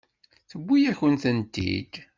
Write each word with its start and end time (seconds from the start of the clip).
Tewwi-yakent-tent-id. 0.49 1.93